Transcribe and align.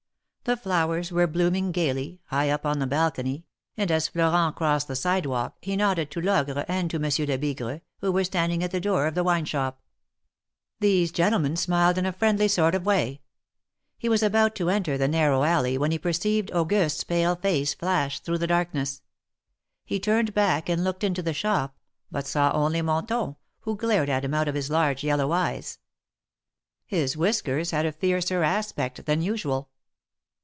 The 0.43 0.57
flowers 0.57 1.11
were 1.11 1.27
blooming 1.27 1.71
gayly, 1.71 2.19
high 2.25 2.49
up 2.49 2.65
on 2.65 2.79
the 2.79 2.87
balcony, 2.87 3.45
and 3.77 3.91
as 3.91 4.07
Florent 4.07 4.55
crossed 4.55 4.87
the 4.87 4.95
sidewalk 4.95 5.55
he 5.61 5.75
nodded 5.75 6.09
to 6.11 6.19
Loj^re 6.19 6.65
and 6.67 6.89
to 6.89 6.97
Monsieur 6.97 7.27
Lebigre, 7.27 7.81
who 7.99 8.11
were 8.11 8.23
standing 8.23 8.63
at 8.63 8.71
the 8.71 8.81
door 8.81 9.05
of 9.05 9.13
the 9.13 9.23
wine 9.23 9.45
shop. 9.45 9.83
THE 10.79 10.87
MARKETS 11.03 11.11
OF 11.11 11.15
PARIS. 11.15 11.29
303 11.55 11.55
These 11.55 11.55
gentlemen 11.55 11.55
smiled 11.85 11.97
in 11.99 12.05
a 12.07 12.17
friendly 12.17 12.47
sort 12.47 12.73
of 12.73 12.85
way. 12.87 13.21
He 13.99 14.09
was 14.09 14.23
about 14.23 14.55
to 14.55 14.71
enter 14.71 14.97
the 14.97 15.07
narrow 15.07 15.43
alley 15.43 15.77
when 15.77 15.91
he 15.91 15.99
perceived 15.99 16.49
Auguste^s 16.49 17.07
pale 17.07 17.35
face 17.35 17.75
flash 17.75 18.19
through 18.19 18.39
the 18.39 18.47
darkness. 18.47 19.03
He 19.85 19.99
turned 19.99 20.33
back 20.33 20.67
and 20.67 20.83
looked 20.83 21.03
into 21.03 21.21
the 21.21 21.35
shop, 21.35 21.77
but 22.09 22.25
saw 22.25 22.51
only 22.51 22.81
Monton, 22.81 23.35
who 23.59 23.77
glared 23.77 24.09
at 24.09 24.25
him 24.25 24.33
out 24.33 24.47
of 24.47 24.55
his 24.55 24.71
large 24.71 25.03
yellow 25.03 25.31
eyes; 25.33 25.77
his 26.87 27.15
whiskers 27.15 27.69
had 27.69 27.85
a 27.85 27.91
fiercer 27.91 28.41
aspect 28.43 29.05
than 29.05 29.21
usual. 29.21 29.69